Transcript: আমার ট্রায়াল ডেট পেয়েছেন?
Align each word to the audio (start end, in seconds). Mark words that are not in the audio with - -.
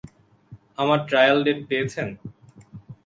আমার 0.77 0.99
ট্রায়াল 1.09 1.37
ডেট 1.45 1.59
পেয়েছেন? 1.69 2.07